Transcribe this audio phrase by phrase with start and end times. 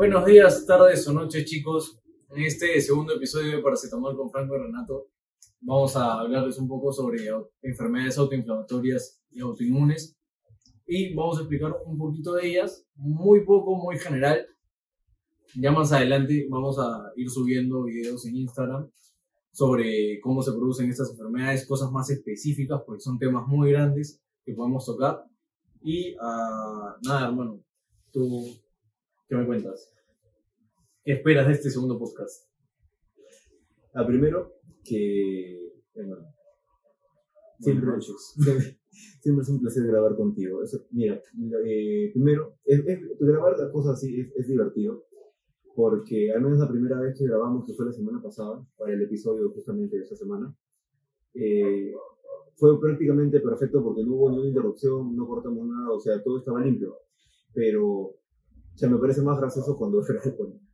[0.00, 2.00] Buenos días, tardes o noches, chicos.
[2.30, 5.08] En este segundo episodio de Paracetamol con Franco y Renato,
[5.60, 7.28] vamos a hablarles un poco sobre
[7.60, 10.16] enfermedades autoinflamatorias y autoinmunes.
[10.86, 14.46] Y vamos a explicar un poquito de ellas, muy poco, muy general.
[15.54, 18.90] Ya más adelante vamos a ir subiendo videos en Instagram
[19.52, 24.54] sobre cómo se producen estas enfermedades, cosas más específicas, porque son temas muy grandes que
[24.54, 25.26] podemos tocar.
[25.82, 27.60] Y ah, nada, hermano,
[28.10, 28.46] tú,
[29.30, 29.92] ¿qué me cuentas?
[31.04, 32.50] ¿Qué esperas de este segundo podcast?
[33.94, 35.72] A primero, que.
[35.94, 36.16] Bueno,
[37.60, 40.60] siempre, siempre es un placer grabar contigo.
[40.90, 41.22] mira,
[41.64, 42.56] eh, primero,
[43.20, 45.04] grabar las cosas así es, es, divertido,
[45.76, 49.02] porque al menos la primera vez que grabamos, que fue la semana pasada, para el
[49.02, 50.52] episodio justamente de esta semana,
[51.34, 51.92] eh,
[52.56, 56.64] fue prácticamente perfecto porque no hubo ninguna interrupción, no cortamos nada, o sea, todo estaba
[56.64, 56.96] limpio.
[57.52, 58.19] Pero,
[58.80, 60.02] sea, me parece más gracioso cuando,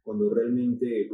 [0.04, 1.10] cuando realmente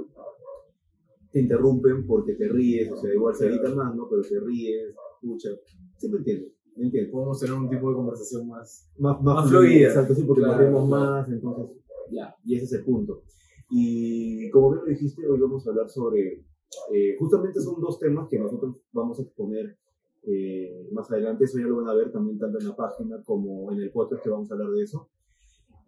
[1.33, 4.07] te interrumpen porque te ríes, o sea, igual se grita más, ¿no?
[4.09, 5.49] Pero te ríes, escucha.
[5.97, 7.12] Sí, me entiendo, me entiendo.
[7.12, 9.89] Podemos tener un tipo de conversación más, más, más, fluida.
[9.89, 11.79] Exacto, sí, porque nos vemos más, entonces,
[12.11, 13.23] ya, y ese es el punto.
[13.71, 16.45] Y como bien lo dijiste, hoy vamos a hablar sobre,
[16.93, 19.79] eh, justamente son dos temas que nosotros vamos a exponer
[20.25, 23.73] eh, más adelante, eso ya lo van a ver también tanto en la página como
[23.73, 25.09] en el podcast que vamos a hablar de eso,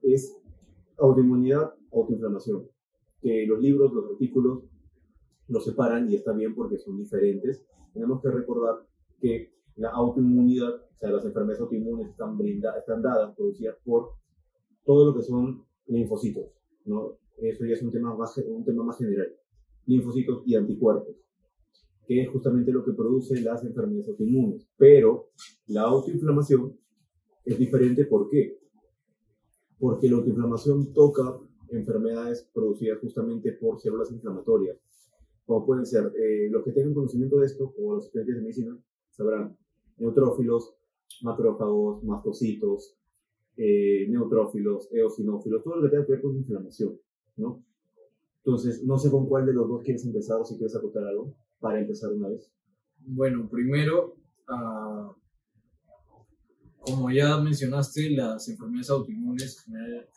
[0.03, 0.35] es
[0.99, 2.69] autoinmunidad, autoinflamación,
[3.21, 4.65] que los libros, los artículos
[5.49, 7.67] los separan y está bien porque son diferentes.
[7.93, 8.87] Tenemos que recordar
[9.21, 14.13] que la autoinmunidad, o sea, las enfermedades autoinmunes están, brindadas, están dadas, producidas por
[14.85, 16.45] todo lo que son linfocitos,
[16.87, 17.19] ¿no?
[17.39, 19.35] Eso ya es un tema más, un tema más general.
[19.87, 21.17] Linfocitos y anticuerpos
[22.07, 24.67] que es justamente lo que produce las enfermedades autoinmunes.
[24.77, 25.31] Pero
[25.67, 26.77] la autoinflamación
[27.45, 28.59] es diferente, ¿por qué?
[29.85, 34.79] Porque la autoinflamación toca enfermedades producidas justamente por células inflamatorias,
[35.45, 38.79] como pueden ser, eh, los que tengan conocimiento de esto, o los estudiantes de medicina,
[39.11, 39.55] sabrán,
[39.99, 40.75] neutrófilos,
[41.21, 42.97] macrófagos, mastocitos,
[43.59, 46.99] eh, neutrófilos, eosinófilos, todo lo que tenga que ver con inflamación,
[47.37, 47.63] ¿no?
[48.39, 51.35] Entonces, no sé con cuál de los dos quieres empezar o si quieres acotar algo
[51.61, 52.51] para empezar una vez?
[53.01, 54.17] Bueno, primero,
[54.49, 55.13] uh,
[56.85, 59.65] como ya mencionaste, las enfermedades autoinmunes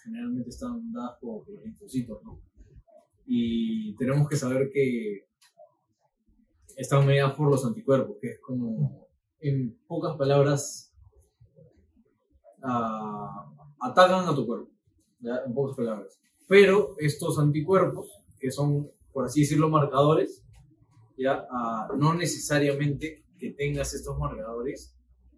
[0.04, 2.42] generalmente están dadas por los linfocitos, ¿no?
[3.26, 5.28] Y tenemos que saber que
[6.76, 9.08] están medidas por los anticuerpos, que es como,
[9.40, 10.94] en pocas palabras,
[12.64, 14.72] uh, atacan a tu cuerpo,
[15.20, 15.42] ¿ya?
[15.46, 16.20] en pocas palabras.
[16.48, 20.44] Pero estos anticuerpos, que son, por así decirlo, marcadores,
[21.18, 21.46] ¿ya?
[21.50, 24.97] Ah, no necesariamente que tengas estos marcadores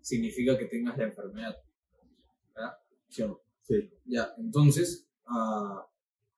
[0.09, 1.56] significa que tengas la enfermedad.
[3.09, 3.28] ¿ya?
[3.62, 3.92] ¿Sí?
[4.06, 5.86] Ya, entonces, ah,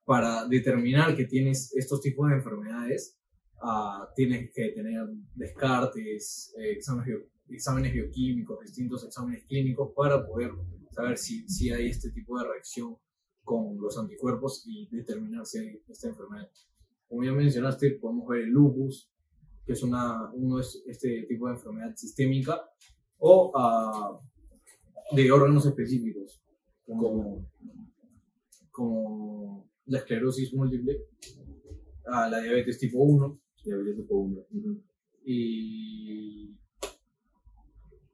[0.03, 3.17] para determinar que tienes estos tipos de enfermedades,
[3.61, 6.77] ah, tienes que tener descartes, eh,
[7.49, 10.51] exámenes, bioquímicos, distintos exámenes clínicos para poder
[10.91, 12.97] saber si, si hay este tipo de reacción
[13.43, 16.49] con los anticuerpos y determinar si hay esta enfermedad.
[17.07, 19.11] Como ya mencionaste, podemos ver el lupus,
[19.65, 22.61] que es una, uno es este tipo de enfermedad sistémica,
[23.23, 26.43] o uh, de órganos específicos,
[26.85, 27.47] como,
[28.71, 30.97] como la esclerosis múltiple,
[32.07, 33.39] uh, la diabetes tipo 1.
[33.63, 34.45] Diabetes tipo 1.
[35.23, 36.57] Y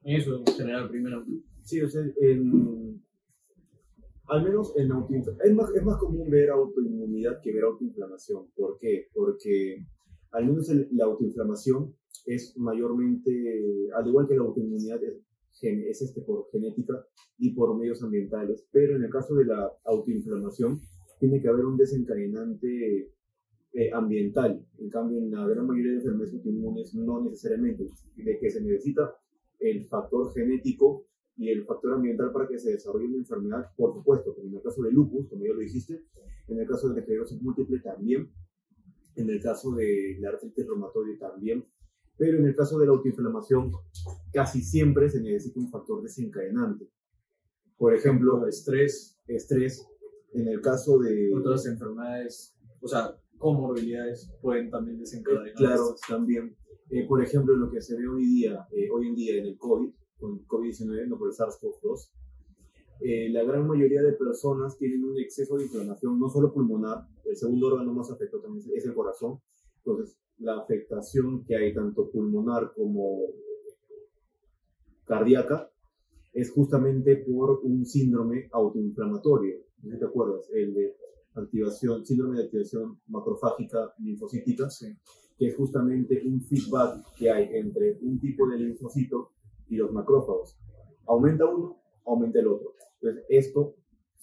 [0.04, 1.24] eso en general primero.
[1.62, 3.02] Sí, o sea, en,
[4.26, 8.50] al menos en autoinflamación, es más, es más común ver autoinmunidad que ver autoinflamación.
[8.54, 9.08] ¿Por qué?
[9.14, 9.86] Porque
[10.32, 11.94] al menos la autoinflamación
[12.28, 15.16] es mayormente, al igual que la autoinmunidad, es,
[15.62, 17.04] es este por genética
[17.38, 20.80] y por medios ambientales, pero en el caso de la autoinflamación
[21.18, 23.10] tiene que haber un desencadenante
[23.72, 24.64] eh, ambiental.
[24.78, 29.14] En cambio, en la gran mayoría de enfermedades autoinmunes no necesariamente, de que se necesita
[29.58, 31.06] el factor genético
[31.36, 34.82] y el factor ambiental para que se desarrolle una enfermedad, por supuesto, en el caso
[34.82, 36.04] del lupus, como ya lo dijiste,
[36.48, 38.30] en el caso de la esclerosis múltiple también,
[39.16, 41.64] en el caso de la artritis reumatoide también,
[42.18, 43.70] pero en el caso de la autoinflamación
[44.32, 46.90] casi siempre se necesita un factor desencadenante.
[47.76, 49.86] Por ejemplo, estrés, estrés,
[50.32, 51.32] en el caso de...
[51.32, 55.52] Otras enfermedades, o sea, comorbilidades pueden también desencadenar.
[55.54, 56.56] claro, también.
[56.90, 59.56] Eh, por ejemplo, lo que se ve hoy, día, eh, hoy en día en el
[59.56, 62.10] COVID, con COVID-19, no por el SARS-CoV-2,
[63.00, 67.36] eh, la gran mayoría de personas tienen un exceso de inflamación, no solo pulmonar, el
[67.36, 69.40] segundo órgano más afectado también es el corazón.
[69.84, 73.22] Entonces, la afectación que hay tanto pulmonar como
[75.04, 75.70] cardíaca
[76.32, 79.56] es justamente por un síndrome autoinflamatorio.
[79.82, 80.48] ¿No te acuerdas?
[80.52, 80.96] El de
[81.34, 84.68] activación, síndrome de activación macrofágica linfocítica,
[85.38, 89.32] que es justamente un feedback que hay entre un tipo de linfocito
[89.68, 90.56] y los macrófagos.
[91.06, 92.74] Aumenta uno, aumenta el otro.
[93.00, 93.74] Entonces, esto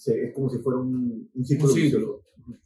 [0.07, 2.21] es como si fuera un, un ciclo.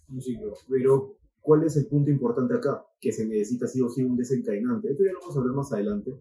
[0.10, 0.54] Un ciclo.
[0.68, 2.86] Pero, ¿cuál es el punto importante acá?
[3.00, 4.91] Que se necesita sí o sí un desencadenante.
[4.91, 6.12] Esto ya lo vamos a ver más adelante.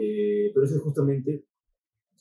[0.00, 1.44] Eh, pero eso es justamente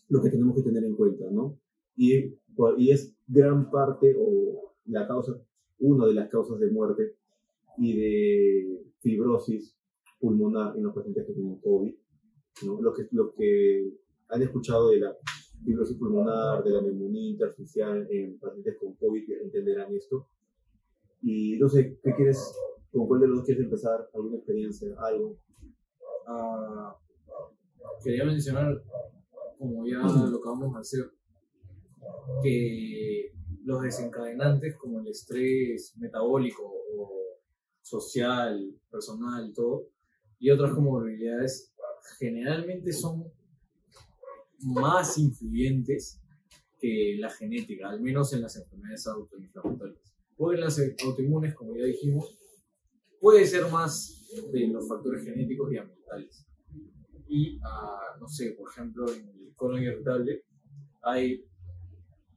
[0.09, 1.57] lo que tenemos que tener en cuenta, ¿no?
[1.95, 2.35] Y,
[2.77, 5.41] y es gran parte o la causa,
[5.79, 7.15] una de las causas de muerte
[7.77, 9.75] y de fibrosis
[10.19, 11.95] pulmonar en los pacientes que tienen COVID.
[12.65, 12.81] ¿no?
[12.81, 13.93] Lo, que, lo que
[14.29, 15.15] han escuchado de la
[15.63, 20.27] fibrosis pulmonar, de la neumonía intersticial en pacientes con COVID entenderán esto.
[21.21, 22.53] Y no sé, ¿qué quieres,
[22.91, 24.09] con cuál de los dos quieres empezar?
[24.13, 24.87] ¿Alguna experiencia?
[24.99, 25.37] ¿Algo?
[26.27, 26.93] Uh,
[28.03, 28.83] quería mencionar,
[29.57, 31.11] como ya lo acabamos de hacer,
[32.41, 33.31] que
[33.63, 36.63] los desencadenantes como el estrés metabólico
[36.97, 37.11] o
[37.81, 39.87] social, personal, todo,
[40.39, 41.73] y otras comorbilidades,
[42.17, 43.31] generalmente son
[44.59, 46.19] más influyentes
[46.79, 50.10] que la genética, al menos en las enfermedades autoinflamatorias.
[50.43, 52.35] O en las autoinmunes, como ya dijimos,
[53.19, 56.47] puede ser más de los factores genéticos y ambientales.
[57.27, 60.43] Y, uh, no sé, por ejemplo, en el colon irritable
[61.03, 61.45] hay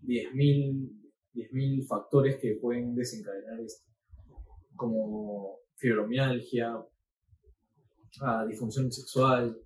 [0.03, 3.91] 10.000 factores que pueden desencadenar esto,
[4.77, 9.59] como fibromialgia, uh, disfunción sexual,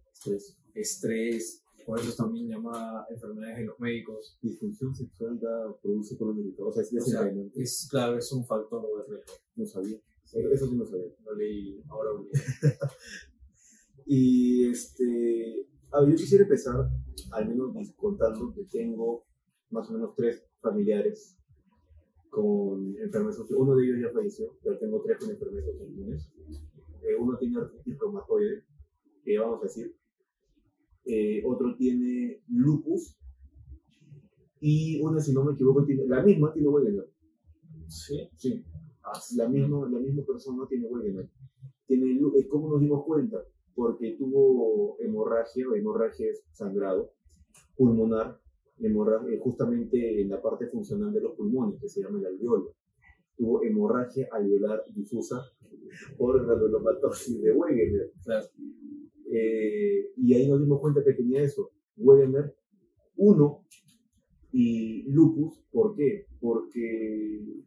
[0.74, 4.36] estrés, por eso también llama enfermedades de los médicos.
[4.42, 8.82] Disfunción sexual da, produce irritable, o sea, es, o sea, es claro, es un factor
[8.82, 9.32] de riesgo.
[9.56, 9.98] No sabía.
[10.22, 11.06] Eso sí no sabía.
[11.24, 12.30] Lo leí, ahora leí.
[14.04, 16.90] Y este, a ver, yo quisiera empezar,
[17.32, 19.24] al menos contando que tengo
[19.70, 21.38] más o menos tres familiares
[22.28, 26.30] con enfermedades Uno de ellos ya falleció, pero tengo tres con enfermedades autoinmunes.
[27.02, 28.64] Eh, uno tiene artritis reumatoide,
[29.24, 29.96] que vamos a decir.
[31.08, 33.16] Eh, otro tiene lupus.
[34.60, 37.08] Y uno, si no me equivoco, tiene, la misma tiene Wegener.
[37.88, 38.28] Sí.
[38.36, 38.64] Sí.
[39.36, 41.28] La misma, la misma persona tiene Wegener.
[41.86, 43.42] Tiene, eh, ¿Cómo nos dimos cuenta?
[43.78, 47.12] porque tuvo hemorragia, o hemorragia es sangrado
[47.76, 48.36] pulmonar,
[48.80, 52.74] hemorragia, justamente en la parte funcional de los pulmones, que se llama el alveolo.
[53.36, 55.40] Tuvo hemorragia alveolar difusa
[56.16, 58.10] por granulomatosis de Wegener.
[59.30, 62.54] Eh, y ahí nos dimos cuenta que tenía eso, Wegener
[63.16, 63.64] 1
[64.52, 66.26] y lupus, ¿por qué?
[66.40, 67.64] Porque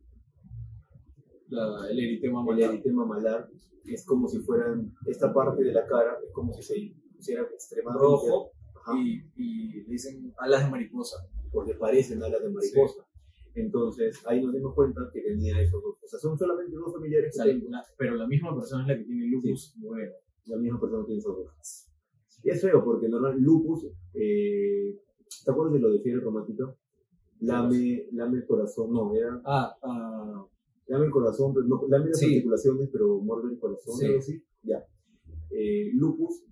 [1.90, 2.69] el eritema malar.
[2.69, 3.50] El eritema malar
[3.86, 8.28] es como si fueran, esta parte de la cara es como si se pusiera extremadamente
[8.28, 8.52] rojo
[8.98, 11.18] y, y, dicen alas de mariposa.
[11.52, 13.06] Porque parecen alas de mariposa.
[13.54, 15.98] Entonces, ahí nos dimos cuenta que tenía esos dos.
[16.02, 17.38] O sea, son solamente dos familiares.
[17.98, 19.75] pero la misma persona es la que tiene lupus.
[19.78, 20.12] Bueno.
[20.46, 21.88] La misma persona tiene esos dos.
[22.44, 25.00] Y es feo porque normal, lupus, eh,
[25.46, 26.76] ¿te acuerdas de lo de fiebre reumática?
[27.42, 29.42] Lame, lame el corazón, no, era.
[29.46, 30.48] Ah, ah
[30.92, 34.14] Llame el corazón, pero no, lame las articulaciones, pero muerde el corazón, sí.
[34.14, 34.44] así.
[34.62, 34.86] Ya.
[35.50, 36.44] Eh, lupus,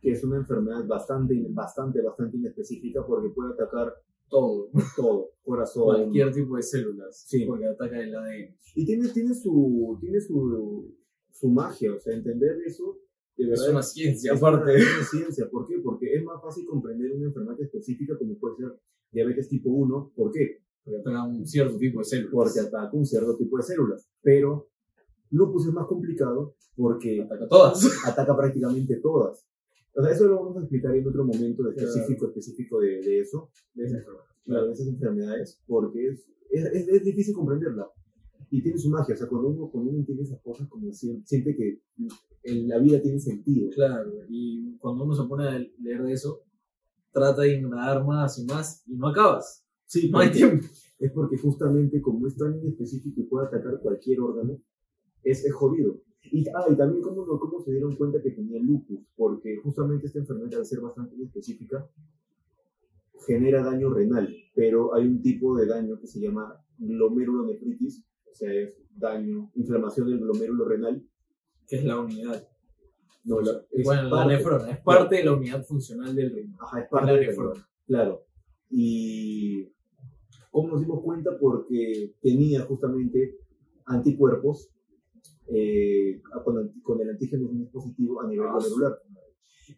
[0.00, 3.92] que es una enfermedad bastante, bastante, bastante inespecífica porque puede atacar
[4.26, 5.84] todo, todo, corazón.
[5.84, 7.44] Cualquier tipo de células, sí.
[7.44, 8.56] porque ataca el ADN.
[8.74, 10.96] Y tiene, tiene, su, tiene su,
[11.32, 12.98] su magia, o sea, entender eso
[13.36, 14.76] de verdad, es una ciencia, aparte.
[14.76, 15.78] Es una ciencia, ¿por qué?
[15.82, 18.78] Porque es más fácil comprender una enfermedad específica como puede ser
[19.10, 20.60] diabetes tipo 1, ¿por qué?
[20.84, 22.32] porque ataca un cierto tipo de células.
[22.32, 24.08] Porque ataca un cierto tipo de células.
[24.22, 24.68] Pero
[25.30, 28.06] lupus es más complicado porque ataca todas.
[28.06, 29.46] Ataca prácticamente todas.
[29.94, 33.50] O sea, eso lo vamos a explicar en otro momento específico, específico de, de eso.
[33.74, 34.30] De esas enfermedades.
[34.44, 37.88] Claro, de esas enfermedades, porque es, es, es, difícil comprenderla.
[38.50, 41.26] Y tiene su magia, o sea, cuando uno, cuando uno entiende esas cosas, como siente,
[41.26, 41.80] siente que
[42.42, 43.70] en la vida tiene sentido.
[43.70, 46.42] Claro, y cuando uno se pone a leer de eso,
[47.12, 49.64] trata de ignorar más y más, y no acabas.
[49.86, 50.66] Sí, no hay tiempo.
[50.98, 54.60] Es porque justamente como es tan específico y puede atacar cualquier órgano,
[55.22, 56.00] es, es jodido.
[56.22, 60.18] Y, ah, y también cómo, cómo se dieron cuenta que tenía lupus, porque justamente esta
[60.18, 61.88] enfermedad, al ser bastante específica,
[63.26, 68.52] genera daño renal, pero hay un tipo de daño que se llama glomerulonefritis, o sea,
[68.52, 71.06] es daño, inflamación del glomérulo renal.
[71.66, 72.48] Que es la unidad.
[73.24, 76.56] No, la, es bueno, la nefrona, es parte de la unidad funcional del riñón.
[76.60, 77.68] Ajá, es parte de la nefrona.
[77.86, 78.24] Claro.
[78.70, 79.70] Y
[80.50, 81.38] ¿Cómo nos dimos cuenta?
[81.38, 83.36] Porque tenía justamente
[83.86, 84.70] anticuerpos
[85.46, 88.98] eh, con, el antígeno positivo a nivel celular.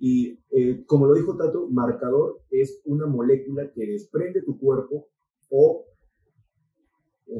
[0.01, 5.09] Y eh, como lo dijo Tato, marcador es una molécula que desprende tu cuerpo
[5.51, 5.85] o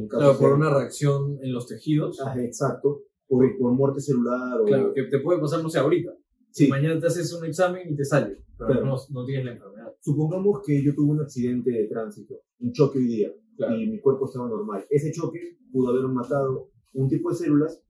[0.09, 2.21] claro, por una reacción en los tejidos.
[2.21, 4.61] Ah, exacto, por, por muerte celular.
[4.61, 4.65] O...
[4.65, 6.13] Claro, que te puede pasar, no sé, ahorita.
[6.51, 6.69] Sí.
[6.69, 9.95] Mañana te haces un examen y te sale, pero no, no, tienes la enfermedad.
[10.01, 14.27] Supongamos que yo tuve un accidente de tránsito, un choque hoy día, y mi cuerpo
[14.27, 14.85] estaba normal.
[14.91, 17.83] Ese choque pudo haber matado un tipo de células,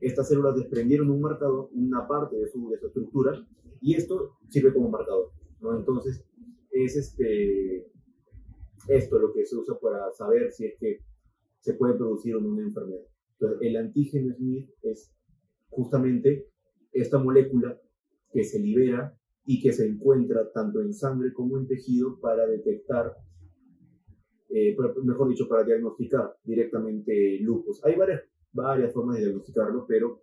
[0.00, 3.32] estas células desprendieron un marcador, una parte de su, de su estructura,
[3.80, 5.32] y esto sirve como marcador.
[5.60, 5.76] ¿no?
[5.76, 6.22] Entonces,
[6.70, 7.90] es este,
[8.88, 10.98] esto lo que se usa para saber si es que
[11.60, 13.02] se puede producir no una enfermedad.
[13.32, 15.14] Entonces, el antígeno Smith es
[15.70, 16.48] justamente
[16.92, 17.80] esta molécula
[18.32, 23.16] que se libera y que se encuentra tanto en sangre como en tejido para detectar,
[24.50, 27.84] eh, mejor dicho, para diagnosticar directamente lupus.
[27.84, 30.22] Hay varias, varias formas de diagnosticarlo, pero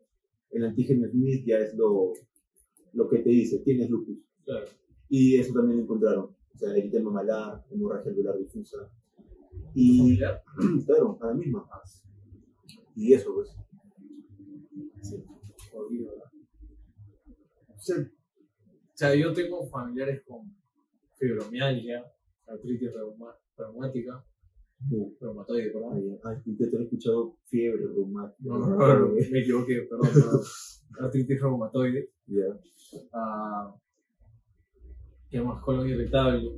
[0.52, 2.14] el antígeno Smith ya es lo,
[2.94, 4.18] lo que te dice, tienes lupus.
[5.10, 6.26] Y eso también lo encontraron.
[6.26, 8.90] O sea, eritema malar, hemorragia alveolar difusa.
[9.80, 10.42] Y, claro,
[11.22, 11.70] a la misma.
[12.96, 13.50] Y eso, pues.
[17.78, 17.94] Sí.
[17.94, 20.52] O sea, yo tengo familiares con
[21.20, 22.04] fibromialgia,
[22.48, 22.90] artritis
[23.56, 24.26] reumática,
[24.90, 26.20] uh, reumatoide, perdón.
[26.24, 28.50] Ay, te, te he escuchado fiebre reumática.
[28.50, 30.42] No, no, no, me equivoqué, perdón,
[31.00, 32.10] artritis reumatoide.
[32.26, 32.48] Ya.
[33.14, 33.80] Uh,
[35.30, 35.62] ¿Qué más?
[35.62, 36.50] Colon irritable.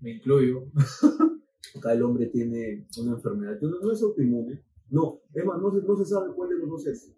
[0.00, 0.64] Me incluyo.
[1.76, 3.58] Acá el hombre tiene una enfermedad.
[3.60, 4.62] No, no es autoinmune.
[4.90, 7.14] No, es más, no se, no se sabe cuál de los dos es.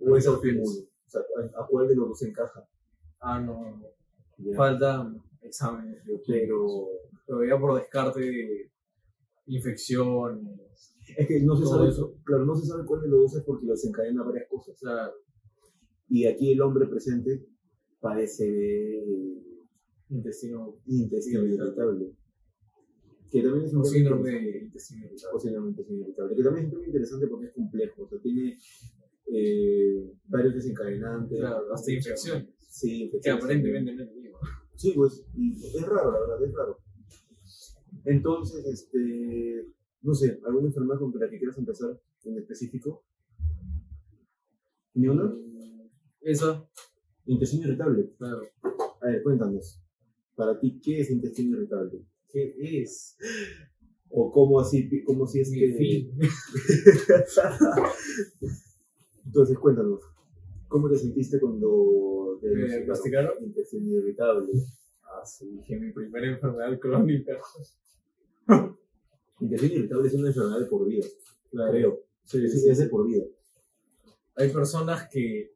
[0.00, 0.80] O es autoinmune.
[1.06, 1.20] O sea,
[1.58, 2.66] ¿a, cuál de los dos encaja?
[3.20, 3.82] Ah, no.
[4.56, 6.88] Falta exámenes, pero,
[7.26, 8.72] pero ya por descarte de
[9.46, 10.96] infecciones.
[11.16, 12.16] Es que no se sabe eso.
[12.24, 14.76] Claro, no se sabe cuál de los dos es porque los encadena varias cosas.
[16.08, 17.46] Y aquí el hombre presente
[18.00, 19.04] padece de
[20.10, 22.14] intestino, intestino irritable.
[23.34, 25.36] Que también es un síndrome de intestino irritable.
[25.36, 26.36] O síndrome de intestino irritable.
[26.36, 28.02] Que también es muy interesante porque es complejo.
[28.04, 28.56] O sea, tiene
[29.26, 31.40] eh, varios desencadenantes.
[31.40, 32.54] Claro, hasta infecciones.
[32.60, 33.24] Sí, infecciones.
[33.24, 34.38] Que aparentemente no es mismo.
[34.76, 36.78] Sí, pues, es raro, la verdad, es raro.
[38.04, 39.66] Entonces, este,
[40.02, 43.04] no sé, ¿alguna enfermedad con la que quieras empezar en específico?
[44.94, 45.34] ¿Ni una?
[46.20, 46.64] Esa.
[47.26, 48.12] Intestino irritable.
[48.16, 48.42] Claro.
[49.02, 49.82] A ver, cuéntanos.
[50.36, 52.06] Para ti, ¿qué es intestino irritable?
[52.34, 53.16] ¿Qué es?
[54.10, 55.74] O cómo así, cómo si es Mi que.
[55.74, 56.18] Fin.
[59.24, 60.00] Entonces, cuéntanos.
[60.66, 63.34] ¿Cómo te sentiste cuando te diagnosticaron?
[63.40, 64.52] Intestino irritable.
[65.04, 67.38] Ah, sí, dije mi primera enfermedad crónica.
[69.40, 71.06] intestino irritable es una enfermedad de por vida.
[71.52, 72.00] Creo.
[72.24, 73.26] Sí, sí, es de por vida.
[74.34, 75.52] Hay personas que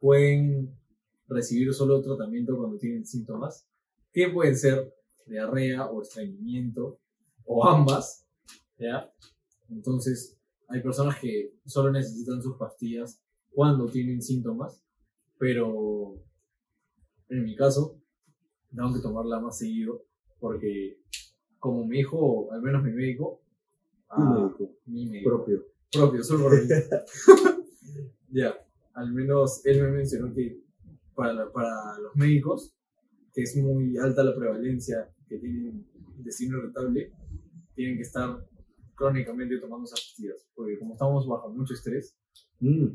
[0.00, 0.74] pueden
[1.28, 3.68] recibir solo tratamiento cuando tienen síntomas,
[4.14, 4.94] que pueden ser
[5.26, 6.98] diarrea o estreñimiento
[7.44, 8.26] o ambas,
[8.78, 9.12] ¿ya?
[9.68, 10.38] Entonces,
[10.68, 14.82] hay personas que solo necesitan sus pastillas cuando tienen síntomas,
[15.38, 16.14] pero
[17.28, 18.00] en mi caso,
[18.74, 20.04] tengo que tomarla más seguido
[20.38, 20.98] porque
[21.58, 23.42] como mi hijo, al menos mi médico,
[24.08, 24.50] ah,
[24.86, 25.30] mi médico.
[25.30, 26.50] propio, propio, solo
[28.30, 28.54] ya,
[28.94, 30.60] al menos él me mencionó que
[31.14, 32.74] para, para los médicos,
[33.32, 35.86] que es muy alta la prevalencia que tienen
[36.18, 37.12] intestino irritable,
[37.74, 38.46] tienen que estar
[38.94, 42.16] crónicamente tomando esas pastillas, porque como estamos bajo mucho estrés,
[42.60, 42.86] mm,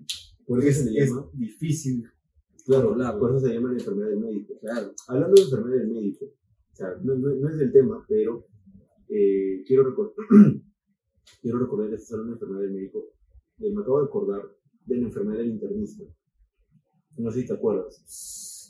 [0.61, 2.07] es, es difícil
[2.67, 4.59] Claro, por eso se llama la enfermedad del médico.
[4.59, 4.93] Claro.
[5.07, 8.45] Hablando de enfermedad del médico, o sea, no, no, es del tema, pero
[9.07, 10.13] eh, quiero, recordar,
[11.41, 13.05] quiero recordar que esta es una enfermedad del médico.
[13.59, 14.41] Eh, me acabo de acordar
[14.85, 16.03] de la enfermedad del internista.
[17.19, 18.03] No sé si te acuerdas.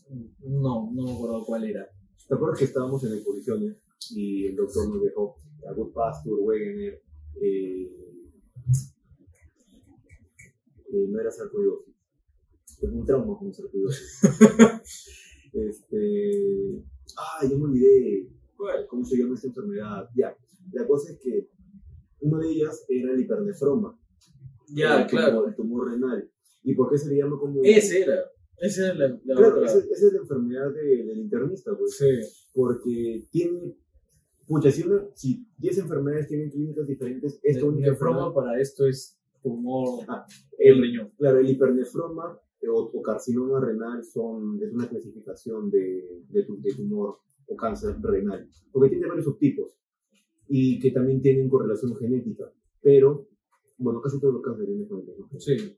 [0.10, 1.88] No, no me acuerdo cuál era.
[2.28, 3.78] ¿Te acuerdas que estábamos en exposiciones
[4.12, 5.38] y el doctor nos dejó
[5.70, 7.02] a Good Pastor, Wegener,
[7.42, 7.92] eh,
[10.94, 11.96] eh, no era sarcoidosis.
[12.80, 14.20] Tengo un trauma con sarcoidosis.
[15.54, 16.84] este,
[17.18, 18.30] ah, yo me olvidé
[18.88, 20.10] cómo se llama esta enfermedad.
[20.16, 20.36] Ya,
[20.72, 21.50] la cosa es que
[22.22, 24.00] una de ellas era el hipernefroma.
[24.70, 25.48] Ya, claro.
[25.48, 26.30] el tumor renal.
[26.64, 27.62] ¿Y por qué se le llama como.?
[27.64, 28.18] Ese era.
[28.60, 31.98] Esa es la, la claro, esa, es la enfermedad del internista, pues.
[31.98, 32.50] Sí.
[32.54, 33.76] Porque tiene.
[34.48, 39.20] Pucha, si, una, si 10 enfermedades tienen clínicas diferentes, esta el nefroma para esto es
[39.44, 40.26] tumor ah,
[40.58, 41.12] el, riñón.
[41.18, 47.56] Claro, el hipernefroma o, carcinoma renal son, es una clasificación de, de, de, tumor o
[47.56, 49.78] cáncer renal, porque tiene varios subtipos
[50.48, 53.28] y que también tienen correlación genética, pero,
[53.78, 55.78] bueno, casi todos los cánceres tienen correlación Sí.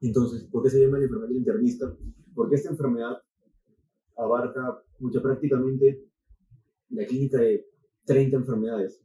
[0.00, 1.96] Entonces, ¿por qué se llama la enfermedad internista?
[2.34, 3.16] Porque esta enfermedad
[4.16, 6.04] abarca mucha, prácticamente
[6.90, 7.66] la clínica de
[8.04, 9.00] 30 enfermedades.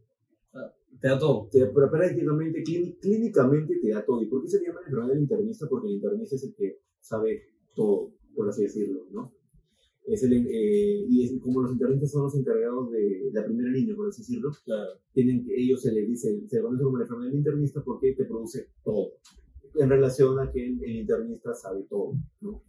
[1.00, 1.48] Te da todo.
[1.52, 4.22] Te, pero prácticamente, clínicamente te da todo.
[4.22, 5.68] ¿Y por qué se llama enfermedad del internista?
[5.68, 7.42] Porque el internista es el que sabe
[7.76, 9.32] todo, por así decirlo, ¿no?
[10.06, 13.96] Es el, eh, y es, como los internistas son los encargados de la primera línea,
[13.96, 15.00] por así decirlo, claro.
[15.14, 18.68] tienen, ellos se les dice, se conoce como la enfermedad del internista porque te produce
[18.84, 19.14] todo.
[19.76, 22.64] En relación a que el, internista sabe todo, ¿no?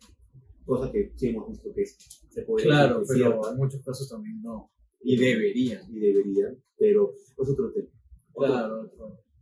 [0.64, 4.70] Cosa que sí hemos visto que se puede Claro, pero en muchos casos también no.
[5.00, 5.82] Y deberían.
[5.90, 7.88] Y deberían, pero es otro tema.
[8.34, 8.90] Claro,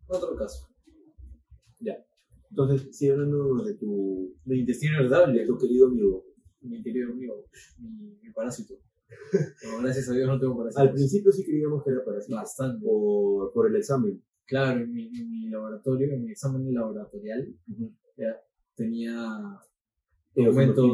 [0.09, 0.69] otro, caso.
[1.81, 2.05] Ya.
[2.51, 4.35] Entonces, sigue hablando de tu...
[4.45, 5.41] De intestino heredable.
[5.41, 6.25] De tu querido amigo.
[6.63, 7.47] Mi querido amigo,
[7.79, 8.75] mi, parásito.
[9.81, 10.81] gracias a Dios no tengo parásito.
[10.81, 12.35] Al principio sí creíamos que era parásito.
[12.35, 12.85] Bastante.
[12.85, 14.23] Por, por el examen.
[14.51, 17.55] Claro, en mi, en mi laboratorio, en mi examen laboratorial,
[18.17, 18.37] ya,
[18.75, 19.15] tenía
[20.37, 20.89] aumento,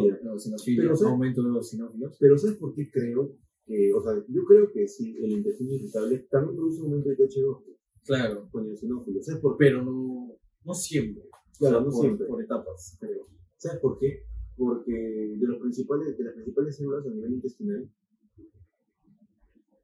[0.77, 2.19] pero, aumento de los sinófilos.
[2.21, 3.35] Pero ¿sabes por qué creo?
[3.65, 7.63] Que, o sea, yo creo que sí, el intestino irritable también produce aumento de TH2.
[8.05, 8.47] Claro.
[8.53, 9.23] Con el sinófilo.
[9.23, 9.65] ¿Sabes por qué?
[9.65, 11.25] Pero no, no siempre.
[11.59, 12.27] Claro, no siempre.
[12.27, 13.27] Por etapas, creo.
[13.57, 14.25] ¿Sabes por qué?
[14.55, 17.91] Porque de, los principales, de las principales células a nivel intestinal,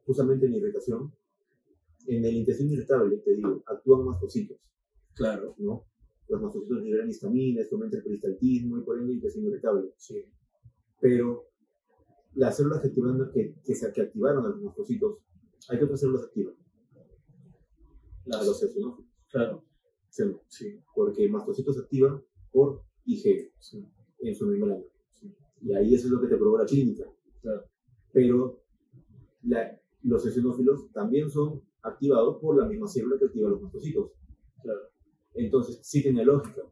[0.04, 1.10] justamente en irritación,
[2.06, 4.58] en el intestino irritable, te digo, actúan mastocitos.
[5.14, 5.54] Claro.
[5.58, 5.86] ¿No?
[6.28, 9.92] Los mastocitos liberan histamina, esto aumenta el peristaltismo y por ende el intestino irritable.
[9.96, 10.24] Sí.
[11.00, 11.48] Pero
[12.34, 15.18] las células que, activan, que, que, se, que activaron a los mastocitos,
[15.68, 16.54] hay que otras células activas.
[18.24, 19.10] Las, los eosinófilos.
[19.30, 19.64] Claro.
[20.08, 20.80] Sí, sí.
[20.94, 23.52] Porque el mastocito se activa por IG
[24.20, 24.82] en su membrana.
[25.60, 27.04] Y ahí eso es lo que te probó la clínica.
[27.40, 27.64] Claro.
[28.12, 28.62] Pero
[29.42, 34.12] la, los eosinófilos también son activados por la misma célula que activa los mastocitos.
[34.62, 34.80] Claro.
[35.34, 36.62] Entonces, sí tiene lógica.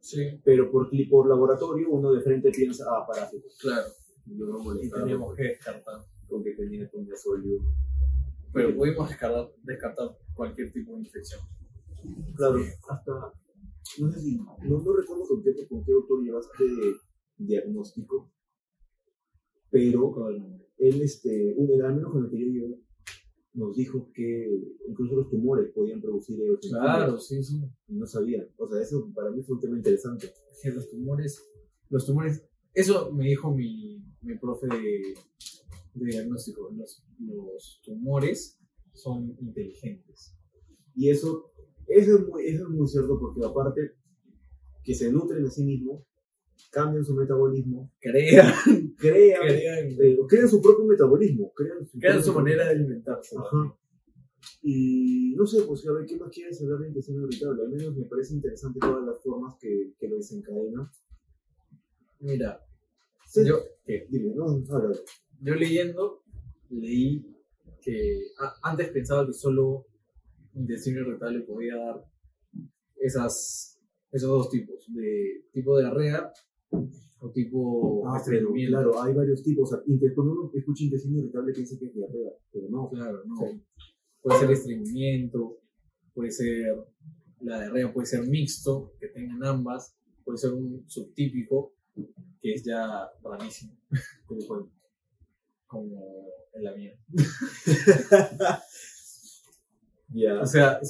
[0.00, 0.40] Sí.
[0.44, 3.58] Pero por, por laboratorio uno de frente piensa, ah, parásitos.
[3.60, 3.88] Claro.
[4.26, 6.00] Yo no y teníamos que descartar.
[6.28, 7.58] Con que tenía sólido.
[8.52, 11.40] Pero pudimos descartar, descartar cualquier tipo de infección.
[12.36, 12.58] Claro,
[12.88, 13.12] hasta,
[13.98, 16.64] no sé si, no, no recuerdo con qué, con qué doctor llevaste
[17.36, 18.32] diagnóstico,
[19.70, 20.30] pero
[20.78, 22.80] él, este, un, al menos con el que yo llevé,
[23.52, 24.48] nos dijo que
[24.88, 27.60] incluso los tumores podían producir Claro, sí, sí.
[27.88, 28.46] Y no sabía.
[28.56, 30.32] O sea, eso para mí fue un tema interesante.
[30.62, 31.42] Que los tumores,
[31.88, 35.14] los tumores, eso me dijo mi, mi profe de,
[35.94, 36.70] de diagnóstico.
[36.70, 38.60] Los, los tumores
[38.92, 40.34] son inteligentes.
[40.94, 41.52] Y eso,
[41.86, 43.92] eso, es muy, eso es muy cierto porque aparte
[44.84, 46.04] que se nutren a sí mismos,
[46.70, 48.52] cambian su metabolismo, crean,
[48.98, 53.36] crean, crean, eh, crean su propio metabolismo, crean su, crean su manera de alimentarse.
[53.36, 53.76] Ajá.
[54.62, 57.62] Y no sé, pues a ver, ¿qué más quieres hablar de intestino irritable?
[57.62, 60.88] Al menos me parece interesante todas las formas que, que lo desencadenan.
[62.20, 62.60] Mira,
[63.34, 64.06] yo, ¿qué?
[64.10, 64.62] Dime, no,
[65.40, 66.22] Yo leyendo,
[66.68, 67.24] leí
[67.80, 68.26] que
[68.62, 69.86] antes pensaba que solo
[70.54, 72.04] intestino irritable podía dar
[72.96, 73.80] esas,
[74.12, 76.32] esos dos tipos, de tipo de diarrea
[76.70, 79.70] o tipo ah, claro, hay varios tipos.
[80.14, 82.88] Cuando uno escucha intestino irritable piensa que es diarrea, pero no.
[82.90, 83.36] Claro, no.
[84.22, 85.58] Puede ser estreñimiento,
[86.14, 86.76] puede ser,
[87.40, 91.74] la diarrea puede ser mixto, que tengan ambas, puede ser un subtípico,
[92.40, 93.76] que es ya rarísimo.
[94.26, 94.70] como,
[95.66, 96.98] como en la mía.
[100.42, 100.80] O sea,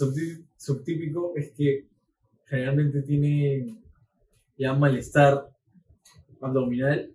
[0.57, 1.87] subtípico es que
[2.47, 3.77] generalmente tiene
[4.57, 5.51] ya malestar
[6.41, 7.15] abdominal,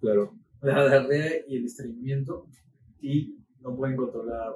[0.00, 0.34] claro.
[0.62, 2.48] la diarrea y el estreñimiento
[3.00, 4.54] y no pueden controlar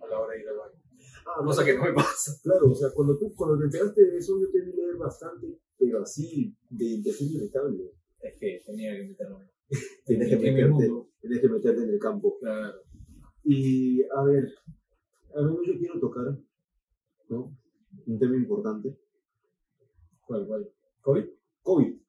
[0.00, 0.80] a la hora de ir al baño.
[1.26, 2.32] Ah, cosa que no me pasa.
[2.42, 5.58] Claro, o sea, cuando tú cuando te enteraste de eso yo te vi leer bastante,
[5.78, 7.92] pero así, de intención irritable.
[8.20, 9.50] Es que tenía que meterme.
[10.04, 12.36] Tienes que, meterte, tienes que meterte en el campo.
[12.40, 12.82] Claro.
[13.44, 14.52] Y a ver,
[15.34, 16.36] a mí yo quiero tocar
[17.28, 17.56] ¿no?
[18.06, 18.98] un tema importante.
[20.26, 20.70] ¿Cuál, cuál?
[21.02, 21.24] ¿COVID?
[21.62, 22.00] COVID.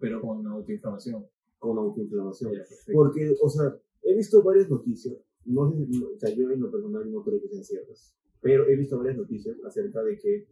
[0.00, 1.26] Pero con autoinflamación.
[1.58, 2.52] Con autoinflamación.
[2.92, 7.10] Porque, o sea, he visto varias noticias, no sé, o sea, yo en lo personal
[7.10, 10.48] no creo que sean ciertas, pero he visto varias noticias acerca de que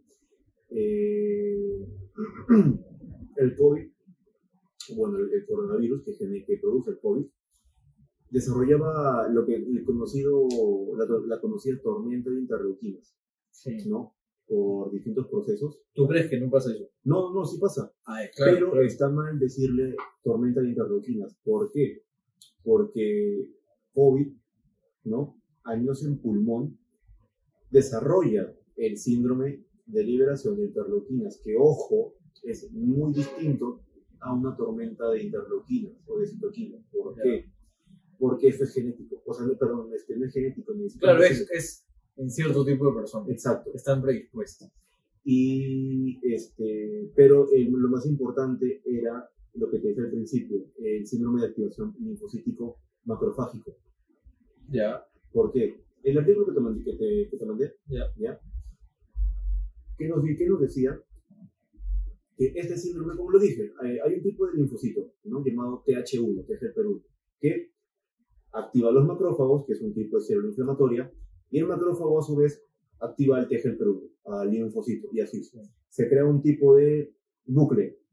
[0.71, 1.87] eh,
[3.37, 3.91] el COVID,
[4.97, 7.27] bueno, el, coronavirus que, que produce el COVID,
[8.31, 10.47] desarrollaba lo que el conocido,
[10.97, 13.17] la, la conocida tormenta de interleuquinas,
[13.51, 13.89] sí.
[13.89, 14.18] ¿no?
[14.49, 15.81] Por distintos procesos.
[15.93, 16.89] ¿Tú crees que no pasa eso?
[17.05, 17.93] No, no, sí pasa.
[18.07, 21.37] Ah, claro, pero está mal decirle tormenta de interleuquinas.
[21.45, 22.03] ¿Por qué?
[22.63, 23.47] Porque
[23.93, 24.29] COVID,
[25.05, 25.41] ¿no?
[25.65, 26.79] Al menos en pulmón,
[27.71, 33.83] desarrolla el síndrome de liberación de interleuquinas, que ojo, es muy distinto
[34.21, 36.83] a una tormenta de interleuquinas o de citoquinas.
[36.91, 37.51] ¿Por qué?
[38.19, 39.23] porque esto es genético.
[39.25, 41.88] O sea, no, perdón, este, no es genético ni Claro, es, es,
[42.19, 43.29] en cierto tipo de personas.
[43.31, 43.71] Exacto.
[43.75, 44.71] Están predispuestas.
[45.25, 51.07] Y, este, pero eh, lo más importante era lo que te dije al principio, el
[51.07, 53.77] síndrome de activación linfocítico macrofágico.
[54.71, 55.05] Ya.
[55.33, 55.83] ¿Por qué?
[56.03, 58.05] El artículo que te mandé, que te, que te mandé Ya.
[58.17, 58.41] ¿ya?
[59.99, 60.99] ¿Qué nos, qué nos decía?
[62.37, 65.45] Que este síndrome, como lo dije, hay, hay un tipo de linfocito ¿no?
[65.45, 67.03] llamado TH1, TGP1,
[67.41, 67.73] que
[68.53, 71.13] activa los macrófagos, que es un tipo de célula inflamatoria,
[71.51, 72.63] y el macrófago a su vez
[73.01, 75.43] activa el TGP1, al linfocito, y así.
[75.89, 77.15] Se crea un tipo de.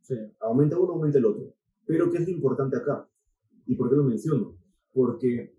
[0.01, 0.15] Sí.
[0.39, 1.53] Aumenta uno, aumenta el otro.
[1.85, 3.09] Pero ¿qué es lo importante acá?
[3.65, 4.57] ¿Y por qué lo menciono?
[4.93, 5.55] Porque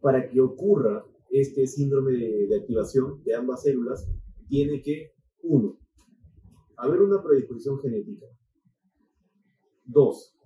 [0.00, 4.08] para que ocurra este síndrome de, de activación de ambas células,
[4.48, 5.78] tiene que, uno,
[6.76, 8.26] haber una predisposición genética.
[9.84, 10.36] Dos,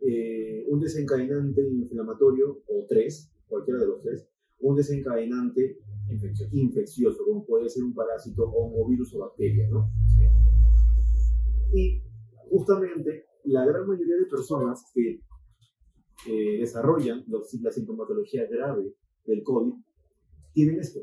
[0.00, 4.28] eh, un desencadenante inflamatorio, o tres, cualquiera de los tres,
[4.62, 5.78] un desencadenante
[6.10, 6.56] Infeccioso.
[6.56, 9.88] infeccioso, como puede ser un parásito, hongo, virus o bacteria, ¿no?
[11.74, 12.02] Y
[12.50, 15.20] justamente la gran mayoría de personas que
[16.28, 18.94] eh, desarrollan los- la sintomatología grave
[19.24, 19.72] del COVID
[20.52, 21.00] tienen esto.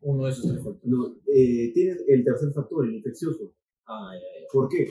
[0.00, 0.86] Uno de esos tres factores.
[0.86, 3.52] No, eh, tienen el tercer factor, el infeccioso.
[3.86, 4.46] Ah, ya, ya.
[4.50, 4.86] ¿Por qué?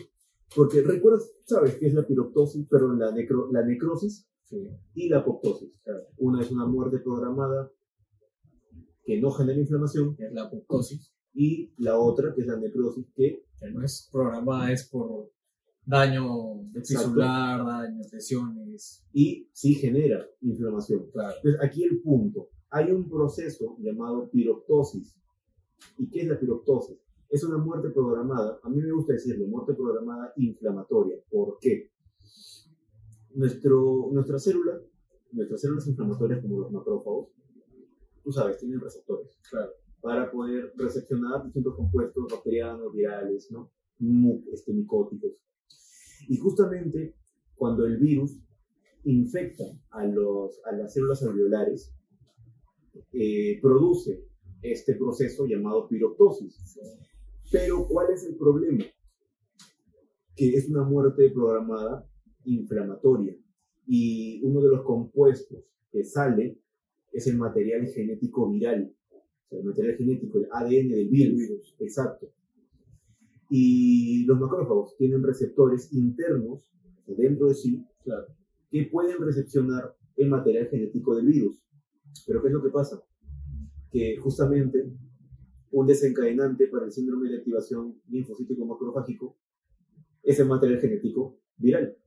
[0.56, 4.67] Porque recuerdas, sabes qué es la piroptosis, perdón, la, necro- la necrosis Sí.
[4.95, 5.80] y la apoptosis.
[5.84, 6.04] Claro.
[6.17, 7.71] Una es una muerte programada
[9.03, 13.05] que no genera inflamación Que es la apoptosis, y la otra que es la necrosis
[13.15, 15.31] que que no es programada, es por
[15.85, 19.03] daño tisular, daños, lesiones.
[19.12, 21.09] y sí genera inflamación.
[21.12, 21.35] Claro.
[21.38, 22.49] Entonces, aquí el punto.
[22.71, 25.19] Hay un proceso llamado piroptosis.
[25.97, 26.97] ¿Y qué es la piroptosis?
[27.29, 31.17] Es una muerte programada, a mí me gusta decirlo, muerte programada inflamatoria.
[31.29, 31.91] ¿Por qué?
[33.33, 34.79] Nuestro, nuestra célula,
[35.31, 37.29] nuestras células inflamatorias como los macrófagos,
[38.29, 39.39] tú sabes, tienen receptores.
[39.49, 39.71] Claro.
[40.01, 43.71] Para poder recepcionar distintos compuestos bacterianos, virales, ¿no?
[44.53, 45.31] Este, micóticos.
[46.27, 47.15] Y justamente
[47.55, 48.39] cuando el virus
[49.03, 51.91] infecta a, los, a las células alveolares,
[53.13, 54.27] eh, produce
[54.61, 56.79] este proceso llamado piroptosis.
[57.51, 58.85] Pero ¿cuál es el problema?
[60.35, 62.07] Que es una muerte programada
[62.45, 63.35] inflamatoria.
[63.87, 66.61] Y uno de los compuestos que sale
[67.11, 68.93] es el material genético viral.
[69.11, 71.75] O sea, el material genético, el ADN del virus.
[71.79, 72.31] Exacto.
[73.49, 76.69] Y los macrófagos tienen receptores internos
[77.07, 78.27] dentro de sí Claro.
[78.71, 81.61] que pueden recepcionar el material genético del virus.
[82.25, 83.03] Pero ¿qué es lo que pasa?
[83.91, 84.91] Que justamente
[85.71, 89.37] un desencadenante para el síndrome de activación linfocítico macrofágico
[90.23, 91.98] es el material genético viral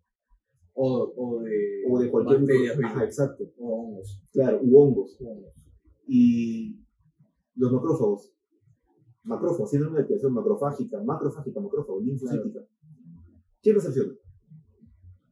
[0.74, 4.22] O, o de, o de cualquier bacterias, virus, exacto, o hongos.
[4.32, 5.18] claro, u hongos.
[5.20, 5.54] hongos.
[6.06, 6.80] Y
[7.56, 8.32] los macrófagos,
[9.24, 12.60] macrófagos, síndrome de activación macrofágica, macrofágica, macrófago, linfocítica.
[13.62, 14.12] ¿Quién recepciona?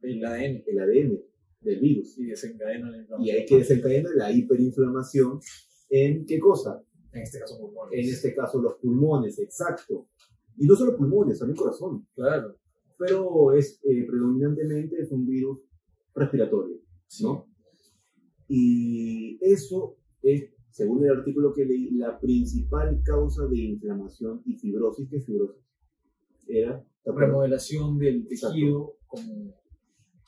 [0.03, 0.63] El ADN.
[0.67, 1.19] El ADN
[1.61, 2.17] del virus.
[2.17, 3.35] Y desencadena la Y inflamación.
[3.37, 5.39] hay que desencadenar la hiperinflamación
[5.89, 6.83] en qué cosa?
[7.11, 7.93] En este caso, pulmones.
[7.93, 10.07] En este caso los pulmones, exacto.
[10.57, 12.07] Y no solo pulmones, también corazón.
[12.15, 12.55] Claro.
[13.01, 15.63] Pero es eh, predominantemente es un virus
[16.13, 16.77] respiratorio,
[17.21, 17.47] ¿no?
[18.47, 25.09] Y eso es, según el artículo que leí, la principal causa de inflamación y fibrosis.
[25.09, 25.63] ¿Qué es fibrosis?
[26.47, 27.31] Era ¿te acuerdas?
[27.31, 28.53] Remodelación del Exacto.
[28.53, 29.55] tejido como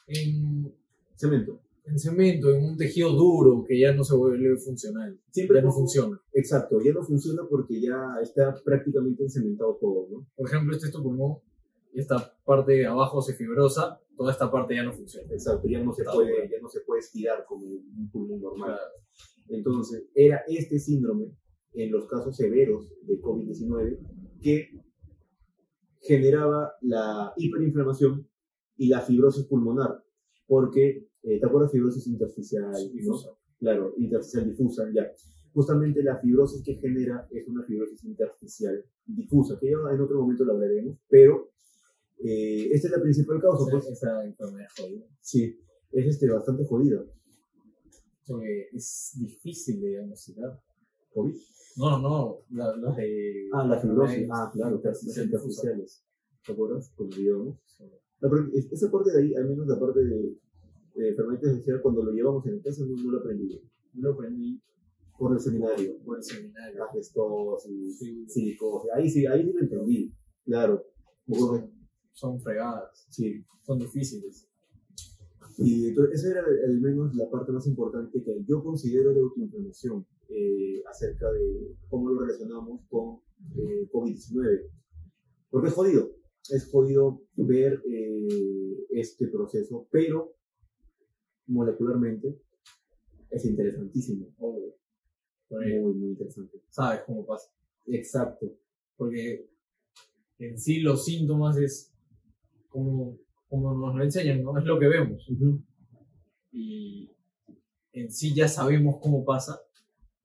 [0.08, 0.74] en,
[1.16, 1.62] cemento.
[1.86, 5.20] en cemento, en un tejido duro que ya no se vuelve funcional.
[5.30, 6.20] Siempre Ya no funciona.
[6.34, 10.28] Exacto, ya no funciona porque ya está prácticamente encementado todo, ¿no?
[10.36, 11.38] Por ejemplo, este es tu pulmón
[11.94, 15.28] y esta parte de abajo se fibrosa, toda esta parte ya no funciona.
[15.32, 16.50] Exacto, ya no se puede, bueno.
[16.52, 18.72] ya no se puede estirar como un pulmón normal.
[18.72, 18.82] Claro.
[19.50, 21.36] Entonces, era este síndrome,
[21.74, 23.98] en los casos severos de COVID-19,
[24.42, 24.70] que
[26.02, 28.28] generaba la hiperinflamación
[28.78, 30.04] y la fibrosis pulmonar.
[30.46, 32.72] Porque, eh, ¿te acuerdas fibrosis intersticial?
[32.72, 32.80] ¿no?
[32.80, 33.30] Difusa.
[33.60, 35.12] Claro, intersticial difusa, ya.
[35.54, 40.44] Justamente la fibrosis que genera es una fibrosis intersticial difusa, que ya en otro momento
[40.44, 41.54] lo hablaremos, pero
[42.24, 43.88] eh, esta es la principal causa, pues.
[43.88, 45.06] Esa enfermedad jodida.
[45.22, 45.60] Sí,
[45.92, 47.04] es este, bastante jodida.
[48.28, 50.62] Porque es difícil de diagnosticar.
[51.14, 51.36] ¿COVID?
[51.78, 53.48] No, no, la, la de...
[53.54, 54.18] Ah, la fibrosis.
[54.20, 56.06] enfermedades Ah, claro, las intersticiales.
[56.46, 56.92] ¿Te acuerdas?
[58.30, 60.38] Par- es- esa parte de ahí, al menos la parte de,
[60.96, 63.50] de enfermedad intersticial, cuando lo llevamos en casa, no, no lo aprendí.
[63.94, 64.62] Yo lo aprendí
[65.18, 65.98] Por el seminario.
[66.06, 66.80] por el seminario.
[66.80, 68.58] La gestosis, Sí.
[68.96, 70.14] Ahí sí, ahí sí lo entendí.
[70.46, 70.86] Claro.
[71.32, 71.72] Son,
[72.14, 73.44] son fregadas, Sí.
[73.62, 74.48] son difíciles.
[75.58, 80.06] Y entonces, esa era al menos la parte más importante que yo considero de autoinformación
[80.30, 83.20] eh, acerca de cómo lo relacionamos con
[83.58, 84.70] eh, COVID-19.
[85.52, 86.16] Porque es jodido,
[86.50, 90.36] es jodido ver eh, este proceso, pero
[91.46, 92.42] molecularmente
[93.30, 94.34] es interesantísimo.
[95.50, 96.64] muy, muy interesante.
[96.70, 97.52] ¿Sabes cómo pasa?
[97.86, 98.58] Exacto.
[98.98, 99.48] Porque
[100.40, 101.93] en sí los síntomas es
[102.74, 104.58] como, como nos lo enseñan, ¿no?
[104.58, 105.26] Es lo que vemos.
[106.52, 107.10] Y
[107.94, 109.62] en sí ya sabemos cómo pasa,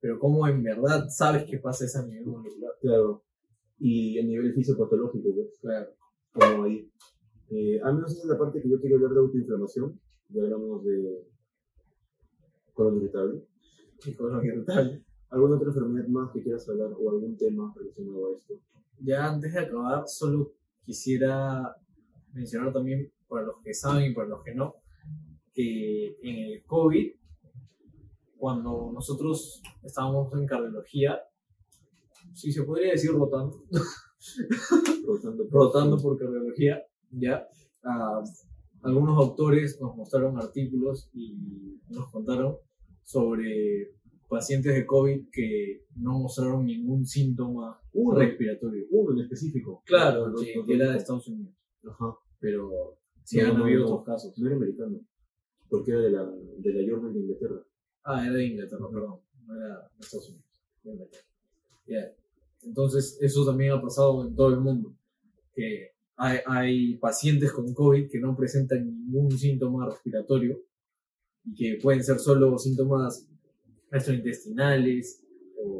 [0.01, 2.71] pero cómo en verdad sabes que pasa esa nivel molecular.
[2.81, 3.23] Claro.
[3.77, 5.59] Y a nivel fisiopatológico, pues.
[5.61, 5.91] Claro.
[6.33, 6.91] Como ahí.
[7.51, 9.99] Eh, al menos esa es la parte que yo quiero hablar de autoinflamación.
[10.29, 11.27] Ya hablamos de
[12.73, 13.45] colon irritable.
[14.05, 15.03] Y colon irritable.
[15.29, 18.55] ¿Alguna otra enfermedad más que quieras hablar o algún tema relacionado a esto?
[18.99, 21.75] Ya antes de acabar, solo quisiera
[22.33, 24.75] mencionar también, para los que saben y para los que no,
[25.53, 27.11] que en el COVID,
[28.37, 31.19] cuando nosotros estábamos en cardiología,
[32.33, 33.63] si se podría decir rotando,
[35.05, 37.47] rotando, rotando por cardiología, ya,
[38.81, 42.57] algunos autores nos mostraron artículos y nos contaron
[43.03, 43.91] sobre
[44.29, 47.81] pacientes de COVID que no mostraron ningún síntoma
[48.15, 48.85] respiratorio.
[48.91, 49.83] Uno en específico.
[49.85, 51.55] Claro, que, era de Estados Unidos.
[51.87, 52.17] Ajá.
[52.39, 54.37] Pero sí han habido otros casos.
[54.37, 54.99] No era americano,
[55.69, 57.61] porque era de la, de la Jordan de Inglaterra.
[58.03, 59.19] Ah, era de Inglaterra, perdón.
[59.45, 60.45] No era de Estados Unidos.
[60.83, 61.25] De Inglaterra.
[62.61, 64.95] Entonces, eso también ha pasado en todo el mundo.
[65.53, 70.61] Que hay, hay pacientes con COVID que no presentan ningún síntoma respiratorio
[71.45, 73.27] y que pueden ser solo síntomas
[73.89, 75.23] gastrointestinales,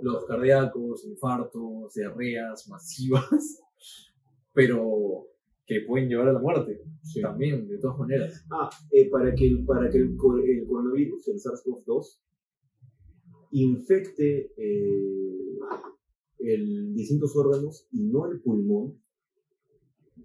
[0.02, 3.62] los cardíacos, infartos, diarreas masivas,
[4.54, 5.28] pero
[5.70, 6.82] que pueden llevar a la muerte
[7.22, 8.44] también, de todas maneras.
[8.50, 12.20] Ah, eh, para que, para que el, coronavirus, el SARS-CoV-2,
[13.52, 15.60] infecte eh,
[16.40, 19.00] el distintos órganos y no el pulmón,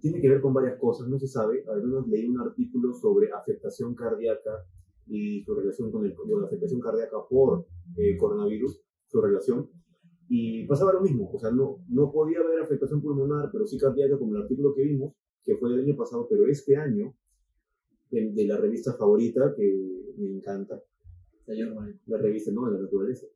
[0.01, 1.63] tiene que ver con varias cosas, no se sabe.
[1.67, 4.65] Al menos leí un artículo sobre afectación cardíaca
[5.05, 9.69] y su relación con, el, la afectación cardíaca por eh, coronavirus, su relación.
[10.27, 14.17] Y pasaba lo mismo, o sea, no, no podía haber afectación pulmonar, pero sí cardíaca,
[14.17, 15.13] como el artículo que vimos,
[15.45, 17.15] que fue el año pasado, pero este año,
[18.09, 20.81] de, la revista favorita, que me encanta.
[21.45, 23.27] La revista, no, de la naturaleza.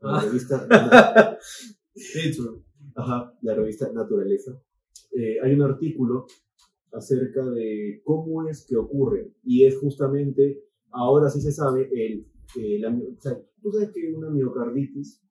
[0.00, 0.24] La ah.
[0.24, 0.66] revista.
[2.94, 4.60] Ajá, la revista Naturaleza.
[5.12, 6.26] Eh, hay un artículo
[6.92, 12.26] acerca de cómo es que ocurre, y es justamente Ahora sí se sabe, el,
[12.84, 15.22] o sea, tú sabes que una miocarditis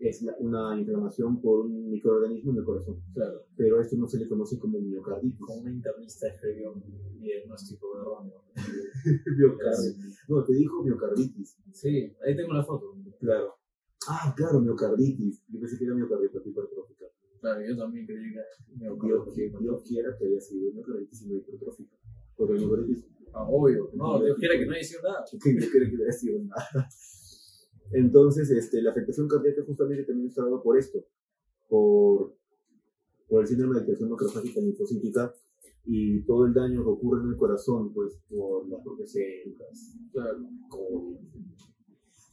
[0.00, 3.02] es una inflamación por un microorganismo en el corazón.
[3.12, 3.44] Claro.
[3.56, 5.40] Pero esto no se le conoce como miocarditis.
[5.40, 8.44] Como un internista escribió un diagnóstico erróneo.
[9.38, 10.18] miocarditis.
[10.28, 11.58] No, te dijo miocarditis.
[11.72, 12.96] Sí, ahí tengo la foto.
[13.20, 13.54] Claro.
[14.08, 15.42] Ah, claro, miocarditis.
[15.48, 17.06] Yo pensé que era miocarditis hipertrófica.
[17.40, 19.58] Claro, yo también creí que era miocarditis.
[19.58, 21.96] Dios, quiera que haya sido miocarditis hipertrófica.
[22.36, 23.90] Porque miocarditis Ah, obvio.
[23.94, 25.24] No, Dios quiera que no haya sido nada.
[25.30, 26.88] Dios quiera que no haya sido nada.
[27.92, 31.04] Entonces, este, la afectación cardíaca justamente también está dada por esto,
[31.68, 32.34] por,
[33.28, 35.34] por el síndrome de alteración macrofágica linfocítica
[35.84, 39.96] y todo el daño que ocurre en el corazón, pues, por las propias células.
[40.12, 40.38] Claro.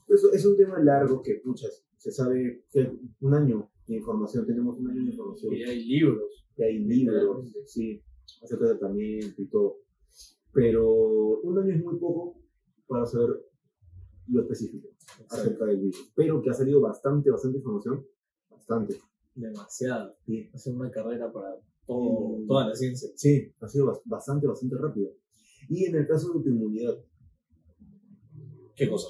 [0.07, 2.91] Eso es un tema largo que, muchas, se sabe que
[3.21, 5.53] un año de información, tenemos un año de información.
[5.53, 6.45] Y hay libros.
[6.57, 8.01] Y hay libros, sí,
[8.43, 9.77] acerca de tratamiento y todo.
[10.53, 12.37] Pero un año es muy poco
[12.87, 13.44] para saber
[14.27, 14.89] lo específico
[15.29, 16.11] acerca del virus.
[16.15, 18.05] Pero que ha salido bastante, bastante información.
[18.49, 18.99] Bastante.
[19.33, 20.15] Demasiado.
[20.25, 20.49] Sí.
[20.53, 23.09] Ha sido una carrera para todo, toda la ciencia.
[23.15, 25.11] Sí, ha sido bastante, bastante rápido.
[25.69, 26.95] Y en el caso de autoinmunidad.
[28.75, 29.07] ¿Qué cosa?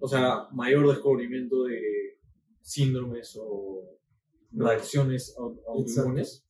[0.00, 2.18] O sea, mayor descubrimiento de
[2.60, 3.98] síndromes o
[4.52, 6.44] reacciones autoinmunes.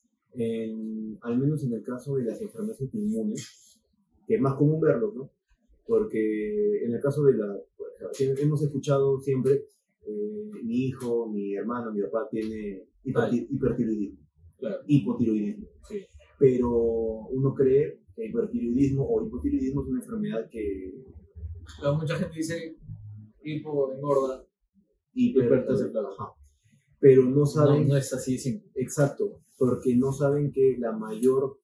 [1.23, 3.81] al menos en el caso de las enfermedades autoinmunes,
[4.27, 5.31] que es más común verlo, ¿no?
[5.89, 7.59] Porque en el caso de la...
[8.43, 9.65] hemos escuchado siempre,
[10.07, 14.19] eh, mi hijo, mi hermano, mi papá tiene hipertiroidismo,
[14.59, 14.83] claro.
[14.87, 15.67] hipotiroidismo.
[15.89, 16.05] Sí.
[16.39, 16.71] Pero
[17.31, 21.05] uno cree que hipertiroidismo o hipotiroidismo es una enfermedad que...
[21.81, 22.77] Claro, mucha gente dice
[23.43, 24.45] hipo engorda,
[25.15, 26.37] hipertiroidismo.
[27.01, 27.89] Pero no saben...
[27.89, 28.71] No, no es así simple.
[28.75, 31.59] Exacto, porque no saben que la mayor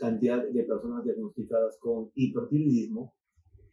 [0.00, 3.14] cantidad de personas diagnosticadas con hipertiroidismo,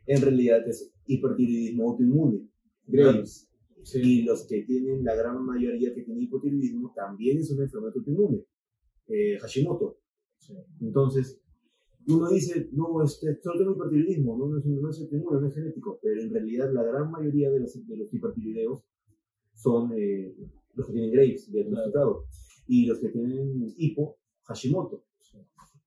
[0.07, 2.47] en realidad es hipertiroidismo autoinmune,
[2.87, 3.49] Graves.
[3.93, 8.43] Y los que tienen, la gran mayoría que tienen hipotiroidismo, también es una enfermedad autoinmune,
[9.07, 9.99] eh, Hashimoto.
[10.81, 11.39] Entonces,
[12.07, 15.53] uno dice, no, este, solo tengo hipertiroidismo, no, no es, no es autoinmune, no es
[15.53, 18.83] genético, pero en realidad la gran mayoría de los, de los hipertiroideos
[19.53, 20.35] son eh,
[20.73, 22.25] los que tienen Graves diagnosticado
[22.67, 25.03] y los que tienen hipo Hashimoto.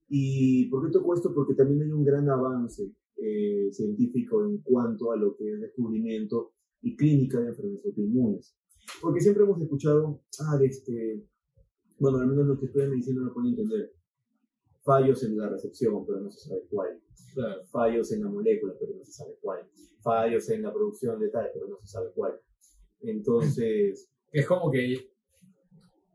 [0.09, 1.35] ¿Y por qué toco esto?
[1.35, 6.53] Porque también hay un gran avance eh, científico en cuanto a lo que es descubrimiento
[6.83, 8.57] y clínica de enfermedades autoinmunes.
[9.01, 11.27] Porque siempre hemos escuchado, ah, este,
[11.99, 13.93] bueno, al menos lo que estoy en medicina no pueden entender,
[14.83, 17.01] fallos en la recepción, pero no se sabe cuál.
[17.71, 19.69] Fallos en la molécula, pero no se sabe cuál.
[20.01, 22.41] Fallos en la producción de tal, pero no se sabe cuál.
[23.01, 24.11] Entonces...
[24.31, 25.11] Es como que,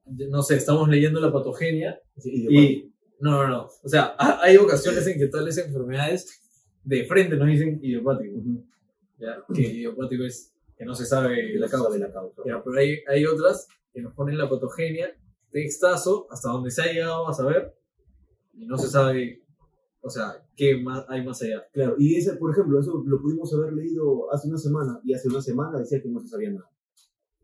[0.05, 2.93] no sé, estamos leyendo la patogenia y...
[3.19, 3.67] no, no, no.
[3.81, 6.42] O sea, hay ocasiones en que tales enfermedades
[6.83, 8.39] de frente nos dicen idiopático.
[9.17, 9.43] ¿ya?
[9.53, 11.97] Que idiopático es que no se sabe la causa.
[11.97, 12.41] la causa.
[12.45, 12.63] ¿ya?
[12.63, 15.15] Pero hay, hay otras que nos ponen la patogenia,
[15.51, 17.75] textazo, hasta donde se ha llegado a saber,
[18.53, 19.43] y no se sabe,
[20.01, 21.63] o sea, qué más hay más allá.
[21.71, 25.29] Claro, y ese, por ejemplo, eso lo pudimos haber leído hace una semana, y hace
[25.29, 26.69] una semana decía que no se sabía nada.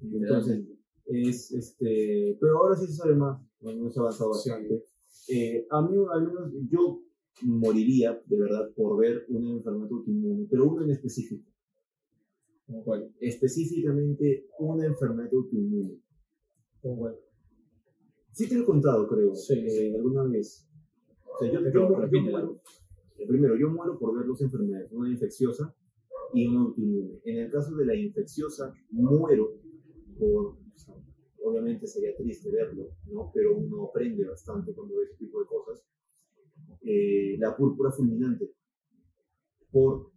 [0.02, 0.66] Entonces,
[1.06, 4.84] es, este, pero ahora sí se sabe más, hemos avanzado bastante.
[5.28, 7.04] Eh, a mí, al menos, yo
[7.44, 11.46] moriría, de verdad, por ver una enfermedad autoinmune, pero una en específico.
[12.84, 13.12] ¿Cuál?
[13.20, 16.00] Específicamente una enfermedad autoinmune.
[16.82, 17.16] ¿Cuál?
[18.32, 20.68] Sí te lo he contado, creo, sí, eh, alguna vez.
[21.26, 22.62] O sea, yo, muero,
[23.28, 25.76] primero, yo muero por ver dos enfermedades, una infecciosa
[26.34, 27.20] y una autoinmune.
[27.26, 29.56] En el caso de la infecciosa, muero
[30.18, 30.58] por,
[31.44, 33.32] obviamente sería triste verlo, ¿no?
[33.34, 35.84] Pero uno aprende bastante cuando ve ese tipo de cosas.
[36.82, 38.52] Eh, la púrpura fulminante
[39.72, 40.12] por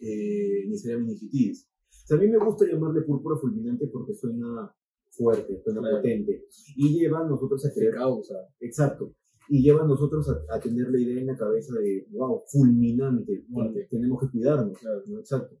[0.00, 1.68] eh, Neisseria meningitis.
[1.90, 4.74] O sea, a mí me gusta llamarle púrpura fulminante porque suena
[5.10, 6.44] fuerte, suena potente.
[6.76, 7.94] Y lleva a nosotros a creer.
[7.94, 8.34] causa.
[8.60, 9.14] Exacto.
[9.48, 13.46] Y lleva a nosotros a, tener la idea en la cabeza de, wow, fulminante,
[13.88, 14.76] tenemos que cuidarnos.
[15.20, 15.56] Exacto.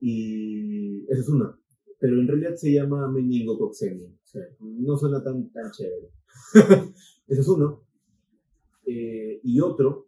[0.00, 1.56] Y esa es una
[1.98, 4.08] pero en realidad se llama meningococcemia.
[4.60, 6.10] No suena tan, tan chévere.
[7.26, 7.85] Ese es uno.
[8.86, 10.06] Eh, y otro,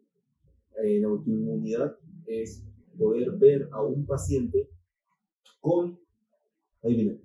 [0.82, 2.64] en autoinmunidad, es
[2.96, 4.68] poder ver a un paciente
[5.60, 5.98] con,
[6.82, 7.20] ahí viene.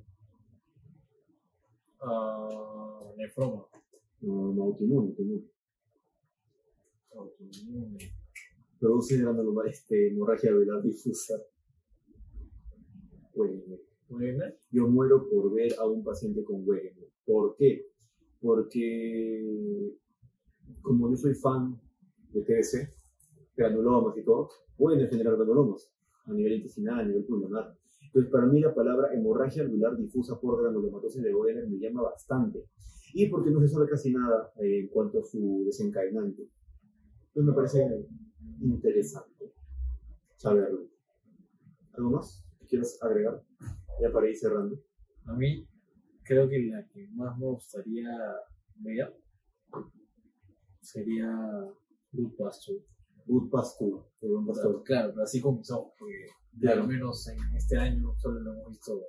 [2.02, 3.66] Uh, nefroma.
[4.22, 5.44] No, no, autoinmune, autoinmune.
[7.16, 7.98] Autoinmune.
[8.80, 11.36] Produce granuloma, este, hemorragia velar difusa.
[13.34, 17.10] Bueno, yo muero por ver a un paciente con Wegener.
[17.26, 17.88] ¿Por qué?
[18.42, 19.94] Porque
[20.84, 21.80] como yo soy fan
[22.32, 22.88] de TS,
[23.56, 25.92] granulomas y todo, pueden generar granulomas
[26.26, 27.76] a nivel intestinal, a nivel pulmonar.
[28.06, 32.66] Entonces, para mí la palabra hemorragia alveolar difusa por granulomatosis de Wegener me llama bastante.
[33.14, 36.44] Y porque no se sabe casi nada eh, en cuanto a su desencadenante.
[37.28, 38.08] Entonces me parece
[38.62, 39.54] interesante
[40.36, 40.88] saberlo.
[41.94, 43.42] ¿Algo más que quieras agregar?
[44.02, 44.78] Ya para ir cerrando.
[45.26, 45.68] A mí,
[46.24, 48.10] creo que la que más me gustaría
[48.76, 49.16] ver
[50.84, 51.28] sería
[52.12, 52.80] Good Pasture.
[53.26, 56.26] Good Pasture, Claro, claro, pero así comenzó, porque
[56.60, 56.82] claro.
[56.84, 59.02] al menos en este año solo lo hemos visto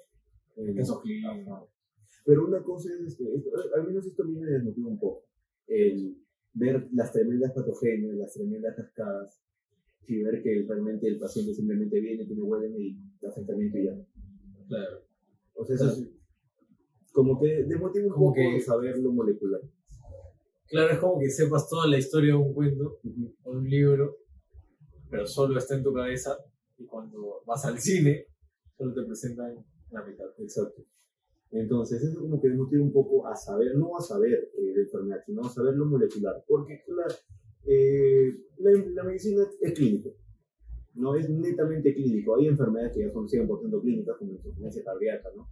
[0.57, 1.03] en esos
[2.25, 3.25] Pero una cosa es, que,
[3.77, 5.27] al menos esto a mí me desmotiva un poco,
[5.67, 6.17] el
[6.53, 9.41] ver las tremendas patogenias, las tremendas cascadas,
[10.07, 14.07] y ver que realmente el paciente simplemente viene, tiene huele y el afectamiento y ya.
[14.69, 15.03] Claro.
[15.55, 16.09] O sea, eso es
[17.13, 19.61] como que demotiva un como poco que, saber lo molecular.
[20.75, 22.99] Claro, es como que sepas toda la historia de un cuento
[23.45, 24.17] o de un libro,
[25.09, 26.37] pero solo está en tu cabeza
[26.77, 28.27] y cuando vas al cine,
[28.77, 29.55] solo te presentan
[29.93, 30.27] la mitad.
[30.39, 30.83] Exacto.
[31.53, 35.21] Entonces, eso como que demotiva un poco a saber, no a saber eh, de enfermedad,
[35.25, 36.43] sino a saber lo molecular.
[36.49, 37.15] Porque, claro,
[37.67, 40.11] eh, la, la medicina es clínica
[40.95, 42.37] no es netamente clínico.
[42.37, 45.49] Hay enfermedades que ya son 100% clínicas, como la insuficiencia cardíaca, ¿no?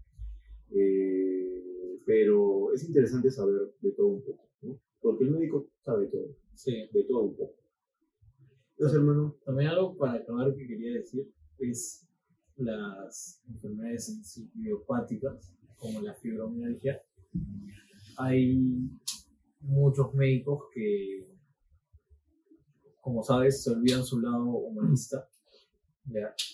[0.71, 4.81] Eh, pero es interesante saber de todo un poco, ¿no?
[5.03, 6.37] Porque el médico sabe todo.
[6.55, 6.89] Sí.
[6.93, 7.55] De todo un poco.
[8.73, 9.37] Entonces, hermano.
[9.45, 12.09] También algo para acabar que quería decir es
[12.57, 17.03] las enfermedades idiopáticas, como la fibromialgia.
[18.17, 18.59] Hay
[19.61, 21.33] muchos médicos que
[23.03, 25.29] como sabes, se olvidan su lado humanista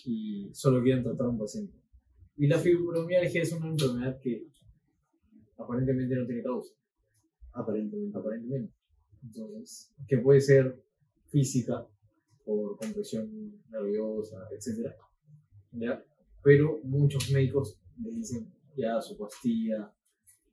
[0.03, 1.77] y solo quieren tratar a un paciente.
[2.35, 4.47] Y la fibromialgia es una enfermedad que
[5.57, 6.73] aparentemente no tiene causa.
[7.53, 8.17] Aparentemente.
[8.17, 8.73] Aparentemente.
[9.23, 10.81] Entonces, que puede ser
[11.29, 11.87] física,
[12.45, 14.91] por compresión nerviosa, etc.
[15.73, 16.03] ¿ya?
[16.41, 19.93] Pero muchos médicos le dicen ya su pastilla,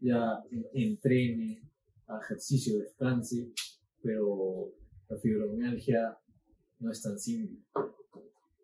[0.01, 0.43] ya
[0.75, 1.63] entrene,
[2.23, 3.51] ejercicio, descanse,
[4.03, 4.73] pero
[5.09, 6.19] la fibromialgia
[6.81, 7.61] no es tan simple.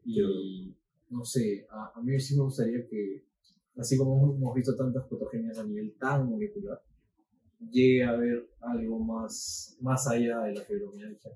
[0.04, 0.74] Y
[1.08, 3.24] no sé, a, a mí sí me gustaría que,
[3.76, 6.82] así como hemos visto tantas patogenias a nivel tan molecular,
[7.70, 11.30] llegue a haber algo más, más allá de la fibromialgia.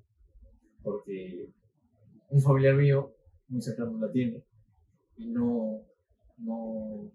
[0.83, 1.53] Porque
[2.29, 3.15] un familiar mío,
[3.49, 4.45] muy cercano, la tiene
[5.17, 5.83] y no,
[6.39, 7.11] no,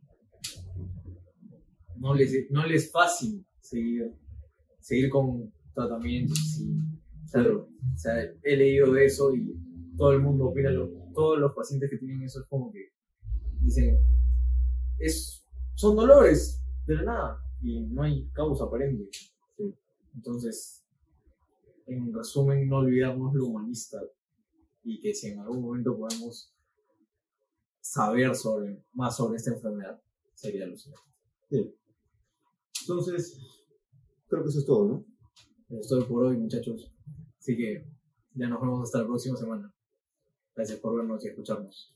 [1.97, 4.11] no, les, no les es fácil seguir,
[4.79, 6.59] seguir con tratamientos.
[6.59, 9.55] Y, claro, o sea, he leído de eso y
[9.97, 12.89] todo el mundo opina, lo, todos los pacientes que tienen eso es como que
[13.59, 13.97] dicen,
[14.97, 15.45] es,
[15.75, 19.09] son dolores de la nada y no hay causa aparente.
[20.15, 20.83] Entonces,
[21.85, 23.99] en resumen, no olvidamos lo humanista
[24.83, 26.53] y que si en algún momento podemos
[27.79, 30.01] saber sobre, más sobre esta enfermedad,
[30.33, 31.05] sería lo siguiente.
[31.49, 31.75] Sí.
[32.81, 33.39] Entonces,
[34.27, 35.05] creo que eso es todo, ¿no?
[35.69, 36.91] Eso es todo por hoy, muchachos.
[37.39, 37.87] Así que
[38.33, 39.73] ya nos vemos hasta la próxima semana.
[40.55, 41.95] Gracias por vernos y escucharnos.